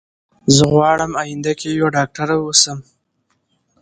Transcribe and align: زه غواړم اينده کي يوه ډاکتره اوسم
زه 0.55 0.63
غواړم 0.73 1.11
اينده 1.23 1.53
کي 1.59 1.69
يوه 1.79 1.89
ډاکتره 1.97 2.35
اوسم 2.45 2.77